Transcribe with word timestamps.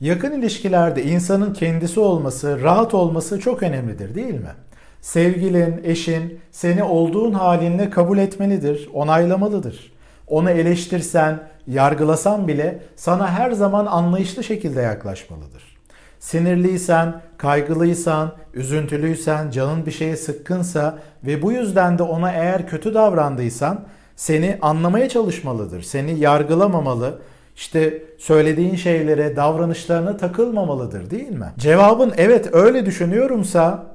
Yakın 0.00 0.32
ilişkilerde 0.32 1.02
insanın 1.02 1.52
kendisi 1.52 2.00
olması, 2.00 2.62
rahat 2.62 2.94
olması 2.94 3.40
çok 3.40 3.62
önemlidir 3.62 4.14
değil 4.14 4.34
mi? 4.34 4.54
Sevgilin, 5.00 5.80
eşin 5.84 6.40
seni 6.52 6.84
olduğun 6.84 7.32
halinle 7.32 7.90
kabul 7.90 8.18
etmelidir, 8.18 8.88
onaylamalıdır. 8.92 9.92
Onu 10.26 10.50
eleştirsen, 10.50 11.42
yargılasan 11.66 12.48
bile 12.48 12.82
sana 12.96 13.30
her 13.30 13.50
zaman 13.50 13.86
anlayışlı 13.86 14.44
şekilde 14.44 14.80
yaklaşmalıdır. 14.80 15.76
Sinirliysen, 16.18 17.20
kaygılıysan, 17.36 18.32
üzüntülüysen, 18.54 19.50
canın 19.50 19.86
bir 19.86 19.90
şeye 19.90 20.16
sıkkınsa 20.16 20.98
ve 21.24 21.42
bu 21.42 21.52
yüzden 21.52 21.98
de 21.98 22.02
ona 22.02 22.32
eğer 22.32 22.68
kötü 22.68 22.94
davrandıysan 22.94 23.84
seni 24.16 24.58
anlamaya 24.62 25.08
çalışmalıdır. 25.08 25.82
Seni 25.82 26.18
yargılamamalı, 26.18 27.18
işte 27.56 28.02
söylediğin 28.18 28.76
şeylere, 28.76 29.36
davranışlarına 29.36 30.16
takılmamalıdır 30.16 31.10
değil 31.10 31.30
mi? 31.30 31.52
Cevabın 31.58 32.12
evet 32.16 32.54
öyle 32.54 32.86
düşünüyorumsa 32.86 33.86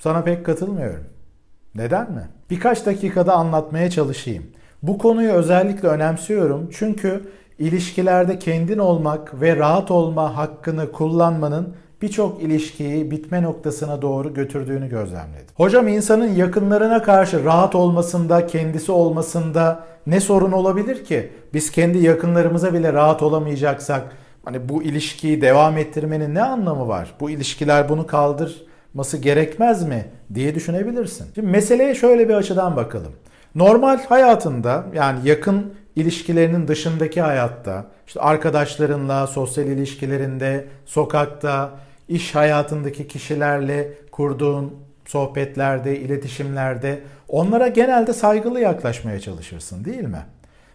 sana 0.00 0.22
pek 0.22 0.46
katılmıyorum. 0.46 1.04
Neden 1.74 2.12
mi? 2.12 2.28
Birkaç 2.50 2.86
dakikada 2.86 3.34
anlatmaya 3.34 3.90
çalışayım. 3.90 4.44
Bu 4.82 4.98
konuyu 4.98 5.32
özellikle 5.32 5.88
önemsiyorum 5.88 6.70
çünkü 6.72 7.22
ilişkilerde 7.58 8.38
kendin 8.38 8.78
olmak 8.78 9.40
ve 9.40 9.56
rahat 9.56 9.90
olma 9.90 10.36
hakkını 10.36 10.92
kullanmanın 10.92 11.74
birçok 12.02 12.42
ilişkiyi 12.42 13.10
bitme 13.10 13.42
noktasına 13.42 14.02
doğru 14.02 14.34
götürdüğünü 14.34 14.88
gözlemledim. 14.88 15.46
Hocam 15.54 15.88
insanın 15.88 16.28
yakınlarına 16.28 17.02
karşı 17.02 17.44
rahat 17.44 17.74
olmasında, 17.74 18.46
kendisi 18.46 18.92
olmasında 18.92 19.84
ne 20.06 20.20
sorun 20.20 20.52
olabilir 20.52 21.04
ki? 21.04 21.30
Biz 21.54 21.70
kendi 21.70 21.98
yakınlarımıza 21.98 22.74
bile 22.74 22.92
rahat 22.92 23.22
olamayacaksak 23.22 24.02
hani 24.44 24.68
bu 24.68 24.82
ilişkiyi 24.82 25.42
devam 25.42 25.78
ettirmenin 25.78 26.34
ne 26.34 26.42
anlamı 26.42 26.88
var? 26.88 27.14
Bu 27.20 27.30
ilişkiler 27.30 27.88
bunu 27.88 28.06
kaldırması 28.06 29.16
gerekmez 29.16 29.88
mi 29.88 30.04
diye 30.34 30.54
düşünebilirsin. 30.54 31.26
Şimdi 31.34 31.48
meseleye 31.48 31.94
şöyle 31.94 32.28
bir 32.28 32.34
açıdan 32.34 32.76
bakalım. 32.76 33.12
Normal 33.54 33.98
hayatında 34.08 34.84
yani 34.94 35.28
yakın 35.28 35.74
ilişkilerinin 35.96 36.68
dışındaki 36.68 37.20
hayatta, 37.20 37.84
işte 38.06 38.20
arkadaşlarınla, 38.20 39.26
sosyal 39.26 39.66
ilişkilerinde, 39.66 40.64
sokakta, 40.86 41.70
iş 42.12 42.34
hayatındaki 42.34 43.08
kişilerle 43.08 43.92
kurduğun 44.10 44.74
sohbetlerde, 45.06 45.98
iletişimlerde 45.98 47.00
onlara 47.28 47.68
genelde 47.68 48.12
saygılı 48.12 48.60
yaklaşmaya 48.60 49.20
çalışırsın 49.20 49.84
değil 49.84 50.04
mi? 50.04 50.22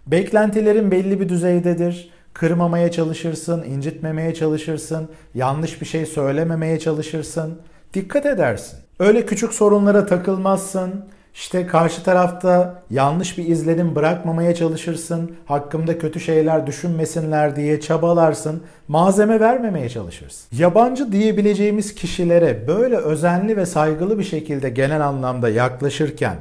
Beklentilerin 0.07 0.91
belli 0.91 1.19
bir 1.19 1.29
düzeydedir. 1.29 2.09
Kırmamaya 2.33 2.91
çalışırsın, 2.91 3.63
incitmemeye 3.63 4.33
çalışırsın, 4.33 5.09
yanlış 5.35 5.81
bir 5.81 5.85
şey 5.85 6.05
söylememeye 6.05 6.79
çalışırsın. 6.79 7.61
Dikkat 7.93 8.25
edersin. 8.25 8.79
Öyle 8.99 9.25
küçük 9.25 9.53
sorunlara 9.53 10.05
takılmazsın 10.05 11.05
işte 11.37 11.67
karşı 11.67 12.03
tarafta 12.03 12.83
yanlış 12.89 13.37
bir 13.37 13.47
izlenim 13.47 13.95
bırakmamaya 13.95 14.55
çalışırsın, 14.55 15.35
hakkımda 15.45 15.97
kötü 15.97 16.19
şeyler 16.19 16.67
düşünmesinler 16.67 17.55
diye 17.55 17.79
çabalarsın, 17.81 18.63
malzeme 18.87 19.39
vermemeye 19.39 19.89
çalışırsın. 19.89 20.57
Yabancı 20.57 21.11
diyebileceğimiz 21.11 21.95
kişilere 21.95 22.67
böyle 22.67 22.97
özenli 22.97 23.57
ve 23.57 23.65
saygılı 23.65 24.19
bir 24.19 24.23
şekilde 24.23 24.69
genel 24.69 25.07
anlamda 25.07 25.49
yaklaşırken 25.49 26.35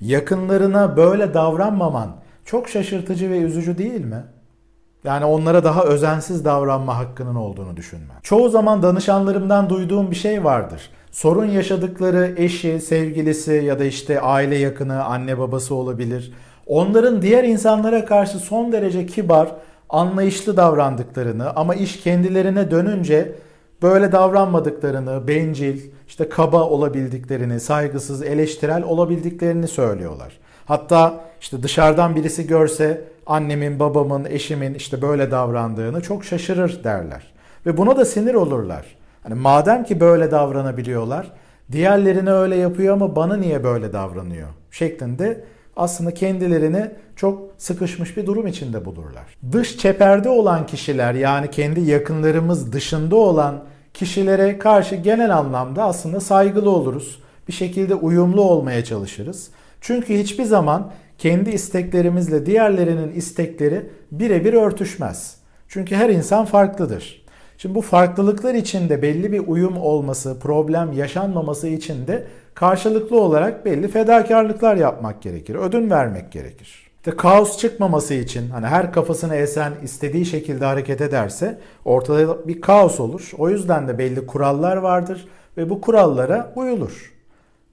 yakınlarına 0.00 0.96
böyle 0.96 1.34
davranmaman 1.34 2.16
çok 2.44 2.68
şaşırtıcı 2.68 3.30
ve 3.30 3.38
üzücü 3.38 3.78
değil 3.78 4.04
mi? 4.04 4.24
Yani 5.04 5.24
onlara 5.24 5.64
daha 5.64 5.84
özensiz 5.84 6.44
davranma 6.44 6.98
hakkının 6.98 7.34
olduğunu 7.34 7.76
düşünme. 7.76 8.14
Çoğu 8.22 8.48
zaman 8.48 8.82
danışanlarımdan 8.82 9.70
duyduğum 9.70 10.10
bir 10.10 10.16
şey 10.16 10.44
vardır 10.44 10.90
sorun 11.12 11.46
yaşadıkları 11.46 12.34
eşi, 12.36 12.80
sevgilisi 12.80 13.52
ya 13.52 13.78
da 13.78 13.84
işte 13.84 14.20
aile 14.20 14.56
yakını, 14.56 15.04
anne 15.04 15.38
babası 15.38 15.74
olabilir. 15.74 16.32
Onların 16.66 17.22
diğer 17.22 17.44
insanlara 17.44 18.04
karşı 18.04 18.38
son 18.38 18.72
derece 18.72 19.06
kibar, 19.06 19.48
anlayışlı 19.88 20.56
davrandıklarını 20.56 21.56
ama 21.56 21.74
iş 21.74 22.00
kendilerine 22.00 22.70
dönünce 22.70 23.32
böyle 23.82 24.12
davranmadıklarını, 24.12 25.28
bencil, 25.28 25.80
işte 26.08 26.28
kaba 26.28 26.62
olabildiklerini, 26.62 27.60
saygısız, 27.60 28.22
eleştirel 28.22 28.82
olabildiklerini 28.82 29.68
söylüyorlar. 29.68 30.38
Hatta 30.64 31.20
işte 31.40 31.62
dışarıdan 31.62 32.16
birisi 32.16 32.46
görse 32.46 33.04
annemin, 33.26 33.80
babamın, 33.80 34.24
eşimin 34.24 34.74
işte 34.74 35.02
böyle 35.02 35.30
davrandığını 35.30 36.00
çok 36.00 36.24
şaşırır 36.24 36.84
derler. 36.84 37.32
Ve 37.66 37.76
buna 37.76 37.96
da 37.96 38.04
sinir 38.04 38.34
olurlar. 38.34 39.01
Hani 39.22 39.34
madem 39.34 39.84
ki 39.84 40.00
böyle 40.00 40.30
davranabiliyorlar, 40.30 41.32
diğerlerine 41.72 42.30
öyle 42.30 42.56
yapıyor 42.56 42.94
ama 42.94 43.16
bana 43.16 43.36
niye 43.36 43.64
böyle 43.64 43.92
davranıyor 43.92 44.48
şeklinde 44.70 45.44
aslında 45.76 46.14
kendilerini 46.14 46.90
çok 47.16 47.50
sıkışmış 47.58 48.16
bir 48.16 48.26
durum 48.26 48.46
içinde 48.46 48.84
bulurlar. 48.84 49.36
Dış 49.52 49.78
çeperde 49.78 50.28
olan 50.28 50.66
kişiler 50.66 51.14
yani 51.14 51.50
kendi 51.50 51.80
yakınlarımız 51.80 52.72
dışında 52.72 53.16
olan 53.16 53.64
kişilere 53.94 54.58
karşı 54.58 54.94
genel 54.96 55.36
anlamda 55.36 55.84
aslında 55.84 56.20
saygılı 56.20 56.70
oluruz. 56.70 57.22
Bir 57.48 57.52
şekilde 57.52 57.94
uyumlu 57.94 58.42
olmaya 58.42 58.84
çalışırız. 58.84 59.50
Çünkü 59.80 60.18
hiçbir 60.18 60.44
zaman 60.44 60.90
kendi 61.18 61.50
isteklerimizle 61.50 62.46
diğerlerinin 62.46 63.12
istekleri 63.12 63.90
birebir 64.12 64.54
örtüşmez. 64.54 65.36
Çünkü 65.68 65.94
her 65.94 66.10
insan 66.10 66.44
farklıdır. 66.44 67.21
Şimdi 67.62 67.74
bu 67.74 67.82
farklılıklar 67.82 68.54
içinde 68.54 69.02
belli 69.02 69.32
bir 69.32 69.42
uyum 69.46 69.76
olması, 69.76 70.38
problem 70.40 70.92
yaşanmaması 70.92 71.68
için 71.68 72.06
de 72.06 72.26
karşılıklı 72.54 73.20
olarak 73.20 73.64
belli 73.64 73.88
fedakarlıklar 73.88 74.76
yapmak 74.76 75.22
gerekir. 75.22 75.54
Ödün 75.54 75.90
vermek 75.90 76.32
gerekir. 76.32 76.90
İşte 76.96 77.16
kaos 77.16 77.58
çıkmaması 77.58 78.14
için 78.14 78.50
hani 78.50 78.66
her 78.66 78.92
kafasına 78.92 79.36
esen 79.36 79.72
istediği 79.82 80.26
şekilde 80.26 80.64
hareket 80.64 81.00
ederse 81.00 81.58
ortada 81.84 82.48
bir 82.48 82.60
kaos 82.60 83.00
olur. 83.00 83.30
O 83.38 83.48
yüzden 83.50 83.88
de 83.88 83.98
belli 83.98 84.26
kurallar 84.26 84.76
vardır 84.76 85.28
ve 85.56 85.70
bu 85.70 85.80
kurallara 85.80 86.52
uyulur. 86.56 87.12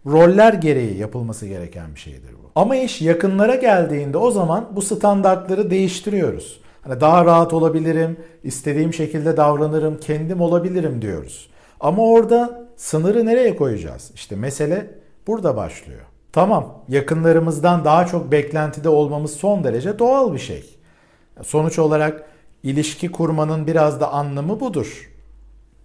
Roller 0.05 0.53
gereği 0.53 0.97
yapılması 0.97 1.47
gereken 1.47 1.95
bir 1.95 1.99
şeydir 1.99 2.33
bu. 2.44 2.51
Ama 2.55 2.75
iş 2.75 3.01
yakınlara 3.01 3.55
geldiğinde 3.55 4.17
o 4.17 4.31
zaman 4.31 4.69
bu 4.75 4.81
standartları 4.81 5.69
değiştiriyoruz. 5.69 6.61
Hani 6.81 7.01
daha 7.01 7.25
rahat 7.25 7.53
olabilirim, 7.53 8.17
istediğim 8.44 8.94
şekilde 8.94 9.38
davranırım, 9.38 9.97
kendim 9.97 10.41
olabilirim 10.41 11.01
diyoruz. 11.01 11.50
Ama 11.79 12.03
orada 12.03 12.67
sınırı 12.75 13.25
nereye 13.25 13.56
koyacağız? 13.56 14.12
İşte 14.16 14.35
mesele 14.35 14.91
burada 15.28 15.56
başlıyor. 15.56 16.01
Tamam, 16.31 16.84
yakınlarımızdan 16.88 17.85
daha 17.85 18.06
çok 18.06 18.31
beklentide 18.31 18.90
olmamız 18.90 19.34
son 19.34 19.63
derece 19.63 20.00
doğal 20.00 20.34
bir 20.34 20.40
şey. 20.40 20.75
Sonuç 21.41 21.79
olarak 21.79 22.23
ilişki 22.63 23.11
kurmanın 23.11 23.67
biraz 23.67 24.01
da 24.01 24.11
anlamı 24.11 24.59
budur. 24.59 25.11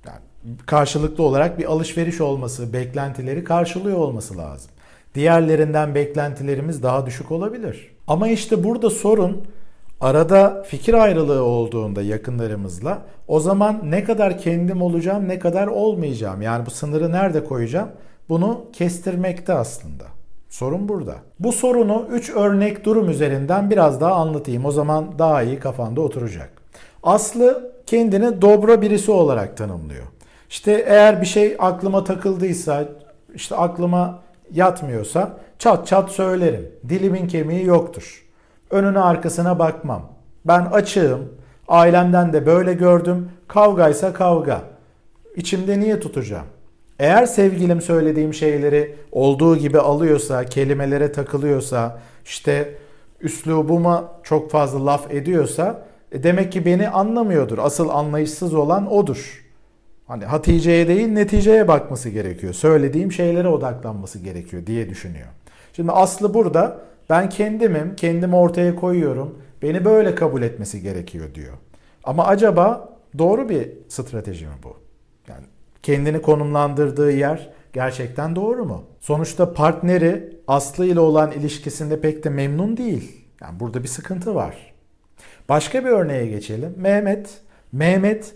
Yani 0.06 0.20
karşılıklı 0.66 1.24
olarak 1.24 1.58
bir 1.58 1.64
alışveriş 1.64 2.20
olması, 2.20 2.72
beklentileri 2.72 3.44
karşılıyor 3.44 3.98
olması 3.98 4.38
lazım. 4.38 4.70
Diğerlerinden 5.14 5.94
beklentilerimiz 5.94 6.82
daha 6.82 7.06
düşük 7.06 7.30
olabilir. 7.30 7.94
Ama 8.06 8.28
işte 8.28 8.64
burada 8.64 8.90
sorun 8.90 9.46
arada 10.04 10.62
fikir 10.66 10.94
ayrılığı 10.94 11.42
olduğunda 11.42 12.02
yakınlarımızla 12.02 13.02
o 13.28 13.40
zaman 13.40 13.80
ne 13.84 14.04
kadar 14.04 14.38
kendim 14.38 14.82
olacağım 14.82 15.28
ne 15.28 15.38
kadar 15.38 15.66
olmayacağım. 15.66 16.42
Yani 16.42 16.66
bu 16.66 16.70
sınırı 16.70 17.12
nerede 17.12 17.44
koyacağım? 17.44 17.88
Bunu 18.28 18.64
kestirmekte 18.72 19.52
aslında. 19.52 20.04
Sorun 20.48 20.88
burada. 20.88 21.14
Bu 21.38 21.52
sorunu 21.52 22.06
3 22.10 22.30
örnek 22.30 22.84
durum 22.84 23.10
üzerinden 23.10 23.70
biraz 23.70 24.00
daha 24.00 24.14
anlatayım. 24.14 24.64
O 24.64 24.70
zaman 24.70 25.18
daha 25.18 25.42
iyi 25.42 25.58
kafanda 25.58 26.00
oturacak. 26.00 26.50
Aslı 27.02 27.72
kendini 27.86 28.42
dobra 28.42 28.82
birisi 28.82 29.10
olarak 29.10 29.56
tanımlıyor. 29.56 30.04
İşte 30.50 30.84
eğer 30.88 31.20
bir 31.20 31.26
şey 31.26 31.56
aklıma 31.58 32.04
takıldıysa, 32.04 32.84
işte 33.34 33.56
aklıma 33.56 34.22
yatmıyorsa 34.52 35.36
çat 35.58 35.86
çat 35.86 36.10
söylerim. 36.10 36.70
Dilimin 36.88 37.28
kemiği 37.28 37.64
yoktur. 37.64 38.24
Önüne 38.70 38.98
arkasına 38.98 39.58
bakmam. 39.58 40.02
Ben 40.44 40.64
açığım. 40.64 41.32
Ailemden 41.68 42.32
de 42.32 42.46
böyle 42.46 42.72
gördüm. 42.72 43.30
Kavgaysa 43.48 44.12
kavga. 44.12 44.60
İçimde 45.36 45.80
niye 45.80 46.00
tutacağım? 46.00 46.46
Eğer 46.98 47.26
sevgilim 47.26 47.80
söylediğim 47.80 48.34
şeyleri 48.34 48.96
olduğu 49.12 49.56
gibi 49.56 49.78
alıyorsa, 49.78 50.44
kelimelere 50.44 51.12
takılıyorsa, 51.12 51.98
işte 52.24 52.74
üslubuma 53.20 54.12
çok 54.22 54.50
fazla 54.50 54.86
laf 54.86 55.14
ediyorsa 55.14 55.82
e 56.12 56.22
demek 56.22 56.52
ki 56.52 56.64
beni 56.64 56.88
anlamıyordur. 56.88 57.58
Asıl 57.58 57.88
anlayışsız 57.88 58.54
olan 58.54 58.92
odur. 58.92 59.44
Hani 60.06 60.24
Hatice'ye 60.24 60.88
değil 60.88 61.08
neticeye 61.08 61.68
bakması 61.68 62.08
gerekiyor. 62.08 62.52
Söylediğim 62.52 63.12
şeylere 63.12 63.48
odaklanması 63.48 64.18
gerekiyor 64.18 64.66
diye 64.66 64.90
düşünüyor. 64.90 65.26
Şimdi 65.72 65.92
aslı 65.92 66.34
burada 66.34 66.80
ben 67.10 67.28
kendimim, 67.28 67.96
kendimi 67.96 68.36
ortaya 68.36 68.76
koyuyorum. 68.76 69.38
Beni 69.62 69.84
böyle 69.84 70.14
kabul 70.14 70.42
etmesi 70.42 70.82
gerekiyor 70.82 71.34
diyor. 71.34 71.54
Ama 72.04 72.26
acaba 72.26 72.94
Doğru 73.18 73.48
bir 73.48 73.70
strateji 73.88 74.46
mi 74.46 74.52
bu? 74.62 74.76
Yani 75.28 75.44
kendini 75.82 76.22
konumlandırdığı 76.22 77.12
yer 77.12 77.50
gerçekten 77.72 78.36
doğru 78.36 78.64
mu? 78.64 78.84
Sonuçta 79.00 79.52
partneri 79.52 80.34
Aslı 80.46 80.86
ile 80.86 81.00
olan 81.00 81.32
ilişkisinde 81.32 82.00
pek 82.00 82.24
de 82.24 82.30
memnun 82.30 82.76
değil. 82.76 83.26
Yani 83.40 83.60
burada 83.60 83.82
bir 83.82 83.88
sıkıntı 83.88 84.34
var. 84.34 84.74
Başka 85.48 85.84
bir 85.84 85.90
örneğe 85.90 86.26
geçelim. 86.26 86.74
Mehmet, 86.76 87.40
Mehmet 87.72 88.34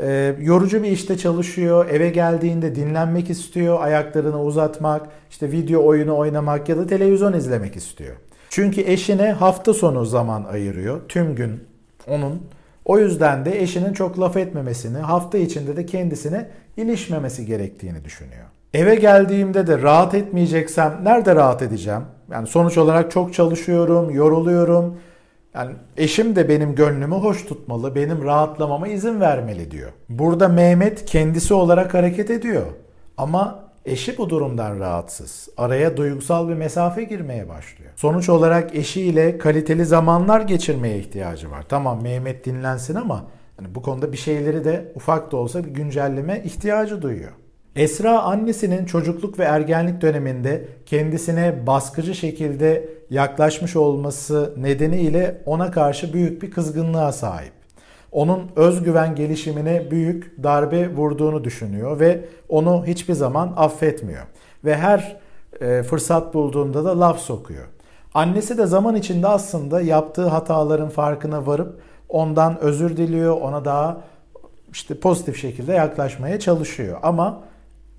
e, 0.00 0.34
yorucu 0.40 0.82
bir 0.82 0.90
işte 0.90 1.18
çalışıyor. 1.18 1.90
Eve 1.90 2.10
geldiğinde 2.10 2.74
dinlenmek 2.74 3.30
istiyor. 3.30 3.80
Ayaklarını 3.80 4.42
uzatmak, 4.42 5.08
işte 5.30 5.52
video 5.52 5.86
oyunu 5.86 6.16
oynamak 6.16 6.68
ya 6.68 6.76
da 6.76 6.86
televizyon 6.86 7.32
izlemek 7.32 7.76
istiyor. 7.76 8.16
Çünkü 8.50 8.80
eşine 8.80 9.32
hafta 9.32 9.74
sonu 9.74 10.06
zaman 10.06 10.44
ayırıyor. 10.44 11.00
Tüm 11.08 11.34
gün 11.34 11.64
onun. 12.08 12.42
O 12.84 12.98
yüzden 12.98 13.44
de 13.44 13.62
eşinin 13.62 13.92
çok 13.92 14.20
laf 14.20 14.36
etmemesini, 14.36 14.98
hafta 14.98 15.38
içinde 15.38 15.76
de 15.76 15.86
kendisine 15.86 16.48
ilişmemesi 16.76 17.46
gerektiğini 17.46 18.04
düşünüyor. 18.04 18.44
Eve 18.74 18.94
geldiğimde 18.94 19.66
de 19.66 19.82
rahat 19.82 20.14
etmeyeceksem 20.14 21.00
nerede 21.02 21.34
rahat 21.34 21.62
edeceğim? 21.62 22.02
Yani 22.30 22.46
sonuç 22.46 22.78
olarak 22.78 23.10
çok 23.10 23.34
çalışıyorum, 23.34 24.10
yoruluyorum. 24.10 24.96
Yani 25.54 25.72
eşim 25.96 26.36
de 26.36 26.48
benim 26.48 26.74
gönlümü 26.74 27.14
hoş 27.14 27.46
tutmalı, 27.46 27.94
benim 27.94 28.24
rahatlamama 28.24 28.88
izin 28.88 29.20
vermeli 29.20 29.70
diyor. 29.70 29.92
Burada 30.08 30.48
Mehmet 30.48 31.04
kendisi 31.04 31.54
olarak 31.54 31.94
hareket 31.94 32.30
ediyor. 32.30 32.66
Ama 33.16 33.64
eşi 33.86 34.18
bu 34.18 34.30
durumdan 34.30 34.80
rahatsız. 34.80 35.48
Araya 35.56 35.96
duygusal 35.96 36.48
bir 36.48 36.54
mesafe 36.54 37.04
girmeye 37.04 37.48
başlıyor. 37.48 37.90
Sonuç 37.96 38.28
olarak 38.28 38.74
eşiyle 38.74 39.38
kaliteli 39.38 39.84
zamanlar 39.84 40.40
geçirmeye 40.40 40.98
ihtiyacı 40.98 41.50
var. 41.50 41.64
Tamam 41.68 42.02
Mehmet 42.02 42.44
dinlensin 42.44 42.94
ama 42.94 43.24
hani 43.56 43.74
bu 43.74 43.82
konuda 43.82 44.12
bir 44.12 44.16
şeyleri 44.16 44.64
de 44.64 44.92
ufak 44.94 45.32
da 45.32 45.36
olsa 45.36 45.64
bir 45.64 45.70
güncelleme 45.70 46.42
ihtiyacı 46.44 47.02
duyuyor. 47.02 47.32
Esra 47.78 48.22
annesinin 48.22 48.84
çocukluk 48.84 49.38
ve 49.38 49.44
ergenlik 49.44 50.00
döneminde 50.00 50.64
kendisine 50.86 51.66
baskıcı 51.66 52.14
şekilde 52.14 52.88
yaklaşmış 53.10 53.76
olması 53.76 54.54
nedeniyle 54.56 55.42
ona 55.46 55.70
karşı 55.70 56.12
büyük 56.12 56.42
bir 56.42 56.50
kızgınlığa 56.50 57.12
sahip. 57.12 57.52
Onun 58.12 58.50
özgüven 58.56 59.14
gelişimine 59.14 59.90
büyük 59.90 60.42
darbe 60.42 60.96
vurduğunu 60.96 61.44
düşünüyor 61.44 62.00
ve 62.00 62.24
onu 62.48 62.86
hiçbir 62.86 63.14
zaman 63.14 63.52
affetmiyor. 63.56 64.22
Ve 64.64 64.76
her 64.76 65.16
e, 65.60 65.82
fırsat 65.82 66.34
bulduğunda 66.34 66.84
da 66.84 67.00
laf 67.00 67.18
sokuyor. 67.18 67.64
Annesi 68.14 68.58
de 68.58 68.66
zaman 68.66 68.96
içinde 68.96 69.28
aslında 69.28 69.80
yaptığı 69.80 70.26
hataların 70.26 70.88
farkına 70.88 71.46
varıp 71.46 71.80
ondan 72.08 72.60
özür 72.60 72.96
diliyor, 72.96 73.40
ona 73.40 73.64
daha 73.64 74.00
işte 74.72 75.00
pozitif 75.00 75.40
şekilde 75.40 75.72
yaklaşmaya 75.72 76.40
çalışıyor. 76.40 76.98
Ama 77.02 77.47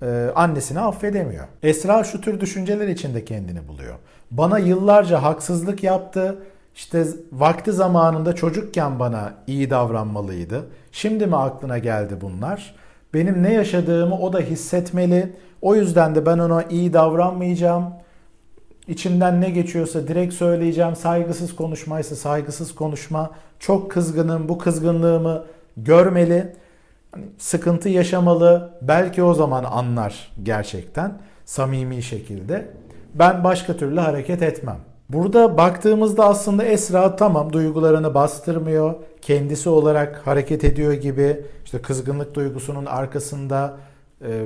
e, 0.02 0.30
annesini 0.34 0.80
affedemiyor. 0.80 1.44
Esra 1.62 2.04
şu 2.04 2.20
tür 2.20 2.40
düşünceler 2.40 2.88
içinde 2.88 3.24
kendini 3.24 3.68
buluyor. 3.68 3.94
Bana 4.30 4.58
yıllarca 4.58 5.22
haksızlık 5.22 5.82
yaptı. 5.82 6.38
İşte 6.74 7.06
vakti 7.32 7.72
zamanında 7.72 8.32
çocukken 8.32 8.98
bana 8.98 9.34
iyi 9.46 9.70
davranmalıydı. 9.70 10.66
Şimdi 10.92 11.26
mi 11.26 11.36
aklına 11.36 11.78
geldi 11.78 12.14
bunlar? 12.20 12.74
Benim 13.14 13.42
ne 13.42 13.52
yaşadığımı 13.52 14.18
o 14.18 14.32
da 14.32 14.40
hissetmeli. 14.40 15.32
O 15.62 15.74
yüzden 15.74 16.14
de 16.14 16.26
ben 16.26 16.38
ona 16.38 16.62
iyi 16.62 16.92
davranmayacağım. 16.92 17.84
İçimden 18.88 19.40
ne 19.40 19.50
geçiyorsa 19.50 20.08
direkt 20.08 20.34
söyleyeceğim. 20.34 20.96
Saygısız 20.96 21.56
konuşmaysa 21.56 22.16
saygısız 22.16 22.74
konuşma. 22.74 23.30
Çok 23.58 23.90
kızgınım. 23.90 24.48
Bu 24.48 24.58
kızgınlığımı 24.58 25.44
görmeli 25.76 26.52
hani 27.12 27.24
sıkıntı 27.38 27.88
yaşamalı. 27.88 28.70
Belki 28.82 29.22
o 29.22 29.34
zaman 29.34 29.64
anlar 29.64 30.32
gerçekten 30.42 31.18
samimi 31.44 32.02
şekilde. 32.02 32.68
Ben 33.14 33.44
başka 33.44 33.76
türlü 33.76 34.00
hareket 34.00 34.42
etmem. 34.42 34.78
Burada 35.08 35.58
baktığımızda 35.58 36.24
aslında 36.26 36.64
Esra 36.64 37.16
tamam 37.16 37.52
duygularını 37.52 38.14
bastırmıyor. 38.14 38.94
Kendisi 39.20 39.68
olarak 39.68 40.26
hareket 40.26 40.64
ediyor 40.64 40.92
gibi 40.92 41.40
işte 41.64 41.82
kızgınlık 41.82 42.34
duygusunun 42.34 42.86
arkasında 42.86 43.76
e, 44.22 44.44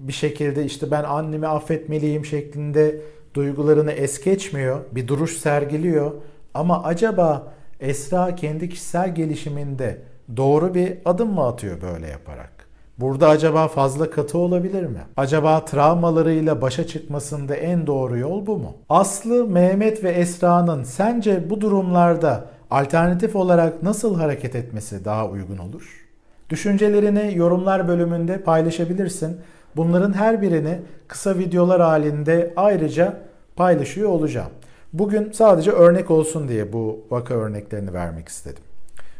bir 0.00 0.12
şekilde 0.12 0.64
işte 0.64 0.90
ben 0.90 1.04
annemi 1.04 1.46
affetmeliyim 1.46 2.24
şeklinde 2.24 3.00
duygularını 3.34 3.92
es 3.92 4.24
geçmiyor. 4.24 4.80
Bir 4.92 5.08
duruş 5.08 5.36
sergiliyor. 5.36 6.12
Ama 6.54 6.82
acaba 6.82 7.52
Esra 7.80 8.34
kendi 8.34 8.68
kişisel 8.68 9.14
gelişiminde 9.14 9.98
doğru 10.36 10.74
bir 10.74 10.98
adım 11.04 11.34
mı 11.34 11.46
atıyor 11.46 11.80
böyle 11.82 12.08
yaparak? 12.08 12.52
Burada 12.98 13.28
acaba 13.28 13.68
fazla 13.68 14.10
katı 14.10 14.38
olabilir 14.38 14.82
mi? 14.82 15.00
Acaba 15.16 15.64
travmalarıyla 15.64 16.62
başa 16.62 16.86
çıkmasında 16.86 17.54
en 17.54 17.86
doğru 17.86 18.18
yol 18.18 18.46
bu 18.46 18.58
mu? 18.58 18.76
Aslı, 18.88 19.46
Mehmet 19.46 20.04
ve 20.04 20.10
Esra'nın 20.10 20.82
sence 20.84 21.50
bu 21.50 21.60
durumlarda 21.60 22.44
alternatif 22.70 23.36
olarak 23.36 23.82
nasıl 23.82 24.16
hareket 24.16 24.56
etmesi 24.56 25.04
daha 25.04 25.28
uygun 25.28 25.58
olur? 25.58 26.06
Düşüncelerini 26.50 27.32
yorumlar 27.36 27.88
bölümünde 27.88 28.38
paylaşabilirsin. 28.38 29.36
Bunların 29.76 30.12
her 30.12 30.42
birini 30.42 30.78
kısa 31.08 31.38
videolar 31.38 31.80
halinde 31.80 32.52
ayrıca 32.56 33.16
paylaşıyor 33.56 34.08
olacağım. 34.08 34.50
Bugün 34.92 35.32
sadece 35.32 35.70
örnek 35.70 36.10
olsun 36.10 36.48
diye 36.48 36.72
bu 36.72 37.04
vaka 37.10 37.34
örneklerini 37.34 37.92
vermek 37.92 38.28
istedim. 38.28 38.62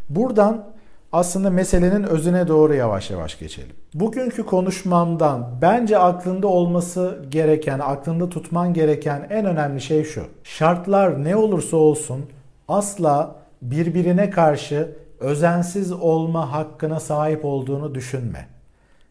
Buradan 0.09 0.72
aslında 1.13 1.51
meselenin 1.51 2.03
özüne 2.03 2.49
doğru 2.49 2.75
yavaş 2.75 3.11
yavaş 3.11 3.39
geçelim. 3.39 3.77
Bugünkü 3.95 4.47
konuşmamdan 4.47 5.59
bence 5.63 5.99
aklında 5.99 6.47
olması 6.47 7.25
gereken, 7.29 7.79
aklında 7.79 8.29
tutman 8.29 8.75
gereken 8.75 9.27
en 9.31 9.47
önemli 9.47 9.81
şey 9.81 10.05
şu. 10.05 10.23
Şartlar 10.45 11.25
ne 11.25 11.37
olursa 11.37 11.77
olsun 11.77 12.25
asla 12.69 13.37
birbirine 13.63 14.31
karşı 14.31 14.97
özensiz 15.21 15.93
olma 15.93 16.53
hakkına 16.53 17.01
sahip 17.01 17.45
olduğunu 17.45 17.95
düşünme. 17.95 18.47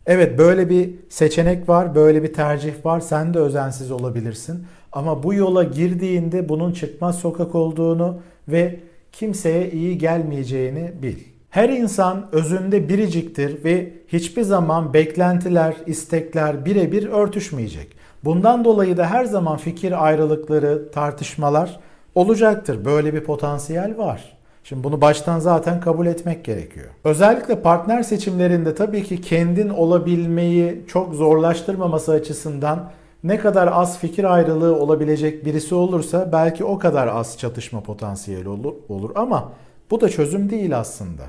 Evet 0.05 0.37
böyle 0.37 0.69
bir 0.69 0.95
seçenek 1.09 1.69
var, 1.69 1.95
böyle 1.95 2.23
bir 2.23 2.33
tercih 2.33 2.85
var. 2.85 2.99
Sen 2.99 3.33
de 3.33 3.39
özensiz 3.39 3.91
olabilirsin. 3.91 4.65
Ama 4.91 5.23
bu 5.23 5.33
yola 5.33 5.63
girdiğinde 5.63 6.49
bunun 6.49 6.71
çıkmaz 6.71 7.19
sokak 7.19 7.55
olduğunu 7.55 8.19
ve 8.47 8.79
kimseye 9.11 9.71
iyi 9.71 9.97
gelmeyeceğini 9.97 10.91
bil. 11.01 11.30
Her 11.51 11.69
insan 11.69 12.25
özünde 12.31 12.89
biriciktir 12.89 13.63
ve 13.63 13.93
hiçbir 14.07 14.41
zaman 14.41 14.93
beklentiler, 14.93 15.75
istekler 15.85 16.65
birebir 16.65 17.07
örtüşmeyecek. 17.07 17.87
Bundan 18.23 18.65
dolayı 18.65 18.97
da 18.97 19.05
her 19.05 19.25
zaman 19.25 19.57
fikir 19.57 20.05
ayrılıkları, 20.05 20.91
tartışmalar 20.91 21.79
olacaktır. 22.15 22.85
Böyle 22.85 23.13
bir 23.13 23.23
potansiyel 23.23 23.97
var. 23.97 24.37
Şimdi 24.63 24.83
bunu 24.83 25.01
baştan 25.01 25.39
zaten 25.39 25.81
kabul 25.81 26.05
etmek 26.05 26.45
gerekiyor. 26.45 26.87
Özellikle 27.03 27.61
partner 27.61 28.03
seçimlerinde 28.03 28.75
tabii 28.75 29.03
ki 29.03 29.21
kendin 29.21 29.69
olabilmeyi 29.69 30.81
çok 30.87 31.13
zorlaştırmaması 31.13 32.11
açısından 32.11 32.91
ne 33.23 33.37
kadar 33.37 33.69
az 33.71 33.99
fikir 33.99 34.33
ayrılığı 34.33 34.75
olabilecek 34.75 35.45
birisi 35.45 35.75
olursa 35.75 36.29
belki 36.31 36.63
o 36.63 36.79
kadar 36.79 37.07
az 37.07 37.37
çatışma 37.37 37.81
potansiyeli 37.81 38.49
olur, 38.49 38.73
olur 38.89 39.11
ama 39.15 39.51
bu 39.91 40.01
da 40.01 40.09
çözüm 40.09 40.49
değil 40.49 40.79
aslında 40.79 41.23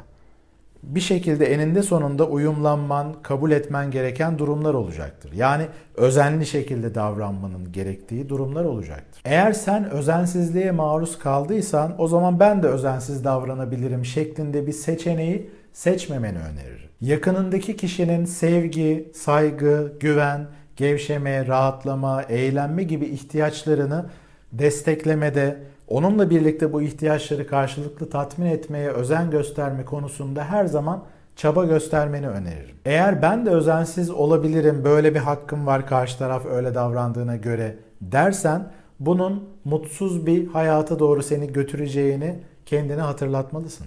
bir 0.82 1.00
şekilde 1.00 1.46
eninde 1.46 1.82
sonunda 1.82 2.26
uyumlanman, 2.26 3.14
kabul 3.22 3.50
etmen 3.50 3.90
gereken 3.90 4.38
durumlar 4.38 4.74
olacaktır. 4.74 5.32
Yani 5.32 5.66
özenli 5.96 6.46
şekilde 6.46 6.94
davranmanın 6.94 7.72
gerektiği 7.72 8.28
durumlar 8.28 8.64
olacaktır. 8.64 9.22
Eğer 9.24 9.52
sen 9.52 9.90
özensizliğe 9.90 10.70
maruz 10.70 11.18
kaldıysan 11.18 11.94
o 11.98 12.08
zaman 12.08 12.40
ben 12.40 12.62
de 12.62 12.66
özensiz 12.66 13.24
davranabilirim 13.24 14.04
şeklinde 14.04 14.66
bir 14.66 14.72
seçeneği 14.72 15.50
seçmemeni 15.72 16.38
öneririm. 16.38 16.88
Yakınındaki 17.00 17.76
kişinin 17.76 18.24
sevgi, 18.24 19.10
saygı, 19.14 19.92
güven, 20.00 20.46
gevşeme, 20.76 21.46
rahatlama, 21.46 22.22
eğlenme 22.22 22.82
gibi 22.82 23.06
ihtiyaçlarını 23.06 24.06
desteklemede, 24.52 25.56
onunla 25.92 26.30
birlikte 26.30 26.72
bu 26.72 26.82
ihtiyaçları 26.82 27.46
karşılıklı 27.46 28.10
tatmin 28.10 28.46
etmeye 28.46 28.90
özen 28.90 29.30
gösterme 29.30 29.84
konusunda 29.84 30.44
her 30.44 30.66
zaman 30.66 31.02
çaba 31.36 31.64
göstermeni 31.64 32.28
öneririm. 32.28 32.76
Eğer 32.84 33.22
ben 33.22 33.46
de 33.46 33.50
özensiz 33.50 34.10
olabilirim, 34.10 34.84
böyle 34.84 35.14
bir 35.14 35.20
hakkım 35.20 35.66
var 35.66 35.86
karşı 35.86 36.18
taraf 36.18 36.46
öyle 36.46 36.74
davrandığına 36.74 37.36
göre 37.36 37.76
dersen 38.00 38.70
bunun 39.00 39.48
mutsuz 39.64 40.26
bir 40.26 40.46
hayata 40.46 40.98
doğru 40.98 41.22
seni 41.22 41.52
götüreceğini 41.52 42.38
kendine 42.66 43.00
hatırlatmalısın. 43.00 43.86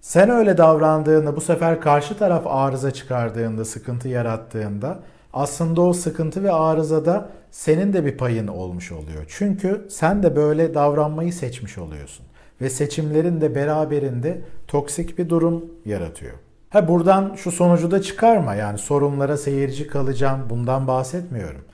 Sen 0.00 0.30
öyle 0.30 0.58
davrandığında 0.58 1.36
bu 1.36 1.40
sefer 1.40 1.80
karşı 1.80 2.18
taraf 2.18 2.46
arıza 2.46 2.90
çıkardığında, 2.90 3.64
sıkıntı 3.64 4.08
yarattığında 4.08 4.98
aslında 5.32 5.82
o 5.82 5.92
sıkıntı 5.92 6.42
ve 6.44 6.52
arızada 6.52 7.28
senin 7.50 7.92
de 7.92 8.04
bir 8.04 8.16
payın 8.16 8.46
olmuş 8.46 8.92
oluyor. 8.92 9.24
Çünkü 9.28 9.86
sen 9.90 10.22
de 10.22 10.36
böyle 10.36 10.74
davranmayı 10.74 11.32
seçmiş 11.32 11.78
oluyorsun. 11.78 12.26
Ve 12.60 12.70
seçimlerin 12.70 13.40
de 13.40 13.54
beraberinde 13.54 14.40
toksik 14.66 15.18
bir 15.18 15.28
durum 15.28 15.64
yaratıyor. 15.84 16.34
Ha 16.70 16.88
buradan 16.88 17.34
şu 17.36 17.52
sonucu 17.52 17.90
da 17.90 18.02
çıkarma. 18.02 18.54
Yani 18.54 18.78
sorunlara 18.78 19.36
seyirci 19.36 19.86
kalacağım 19.86 20.40
bundan 20.50 20.86
bahsetmiyorum. 20.86 21.64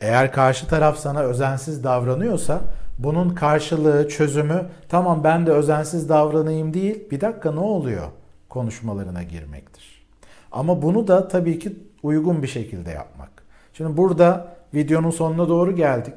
Eğer 0.00 0.32
karşı 0.32 0.68
taraf 0.68 0.98
sana 0.98 1.20
özensiz 1.20 1.84
davranıyorsa 1.84 2.60
bunun 2.98 3.30
karşılığı, 3.30 4.08
çözümü 4.08 4.66
tamam 4.88 5.24
ben 5.24 5.46
de 5.46 5.50
özensiz 5.50 6.08
davranayım 6.08 6.74
değil. 6.74 7.10
Bir 7.10 7.20
dakika 7.20 7.52
ne 7.52 7.60
oluyor? 7.60 8.08
konuşmalarına 8.56 9.22
girmektir. 9.22 10.06
Ama 10.52 10.82
bunu 10.82 11.08
da 11.08 11.28
tabii 11.28 11.58
ki 11.58 11.76
uygun 12.02 12.42
bir 12.42 12.48
şekilde 12.48 12.90
yapmak. 12.90 13.30
Şimdi 13.72 13.96
burada 13.96 14.56
videonun 14.74 15.10
sonuna 15.10 15.48
doğru 15.48 15.76
geldik. 15.76 16.14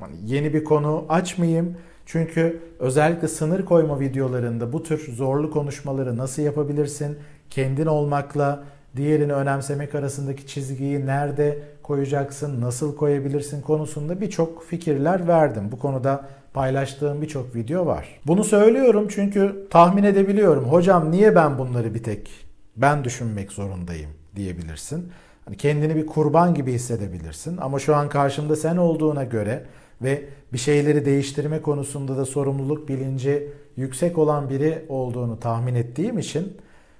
Yani 0.00 0.14
yeni 0.24 0.54
bir 0.54 0.64
konu 0.64 1.04
açmayayım. 1.08 1.76
Çünkü 2.06 2.62
özellikle 2.78 3.28
sınır 3.28 3.64
koyma 3.64 4.00
videolarında 4.00 4.72
bu 4.72 4.82
tür 4.82 5.12
zorlu 5.12 5.50
konuşmaları 5.50 6.16
nasıl 6.16 6.42
yapabilirsin? 6.42 7.18
Kendin 7.50 7.86
olmakla 7.86 8.64
diğerini 8.96 9.32
önemsemek 9.32 9.94
arasındaki 9.94 10.46
çizgiyi 10.46 11.06
nerede 11.06 11.58
koyacaksın, 11.82 12.60
nasıl 12.60 12.96
koyabilirsin 12.96 13.62
konusunda 13.62 14.20
birçok 14.20 14.64
fikirler 14.64 15.28
verdim. 15.28 15.68
Bu 15.72 15.78
konuda 15.78 16.24
paylaştığım 16.54 17.22
birçok 17.22 17.54
video 17.54 17.86
var. 17.86 18.20
Bunu 18.26 18.44
söylüyorum 18.44 19.06
çünkü 19.10 19.66
tahmin 19.70 20.04
edebiliyorum. 20.04 20.64
Hocam 20.64 21.10
niye 21.10 21.34
ben 21.34 21.58
bunları 21.58 21.94
bir 21.94 22.02
tek 22.02 22.30
ben 22.76 23.04
düşünmek 23.04 23.52
zorundayım 23.52 24.10
diyebilirsin. 24.36 25.12
Hani 25.44 25.56
kendini 25.56 25.96
bir 25.96 26.06
kurban 26.06 26.54
gibi 26.54 26.72
hissedebilirsin 26.72 27.56
ama 27.56 27.78
şu 27.78 27.96
an 27.96 28.08
karşımda 28.08 28.56
sen 28.56 28.76
olduğuna 28.76 29.24
göre 29.24 29.66
ve 30.02 30.24
bir 30.52 30.58
şeyleri 30.58 31.04
değiştirme 31.04 31.62
konusunda 31.62 32.16
da 32.16 32.24
sorumluluk 32.24 32.88
bilinci 32.88 33.48
yüksek 33.76 34.18
olan 34.18 34.50
biri 34.50 34.84
olduğunu 34.88 35.40
tahmin 35.40 35.74
ettiğim 35.74 36.18
için 36.18 36.56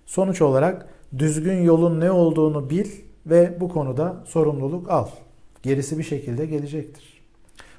sonuç 0.06 0.42
olarak 0.42 0.86
düzgün 1.18 1.62
yolun 1.62 2.00
ne 2.00 2.10
olduğunu 2.10 2.70
bil 2.70 2.90
ve 3.26 3.56
bu 3.60 3.68
konuda 3.68 4.24
sorumluluk 4.26 4.90
al. 4.90 5.08
Gerisi 5.62 5.98
bir 5.98 6.02
şekilde 6.02 6.46
gelecektir. 6.46 7.22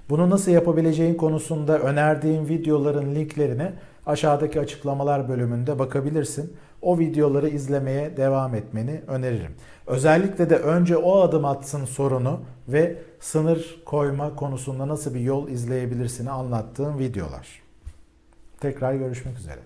Bunu 0.10 0.29
nasıl 0.29 0.51
yapabileceğin 0.51 1.15
konusunda 1.15 1.79
önerdiğim 1.79 2.50
videoların 2.50 3.15
linklerine 3.15 3.74
aşağıdaki 4.05 4.60
açıklamalar 4.60 5.29
bölümünde 5.29 5.79
bakabilirsin. 5.79 6.53
O 6.83 6.99
videoları 6.99 7.49
izlemeye 7.49 8.17
devam 8.17 8.55
etmeni 8.55 9.01
öneririm. 9.07 9.51
Özellikle 9.87 10.49
de 10.49 10.57
önce 10.57 10.97
o 10.97 11.19
adım 11.19 11.45
atsın 11.45 11.85
sorunu 11.85 12.39
ve 12.67 12.97
sınır 13.19 13.81
koyma 13.85 14.35
konusunda 14.35 14.87
nasıl 14.87 15.13
bir 15.13 15.19
yol 15.19 15.49
izleyebilirsin 15.49 16.25
anlattığım 16.25 16.99
videolar. 16.99 17.61
Tekrar 18.59 18.93
görüşmek 18.93 19.37
üzere. 19.37 19.59